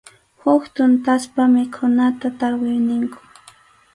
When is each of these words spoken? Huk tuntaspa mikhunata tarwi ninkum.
Huk 0.41 0.63
tuntaspa 0.75 1.43
mikhunata 1.53 2.27
tarwi 2.39 2.71
ninkum. 2.87 3.25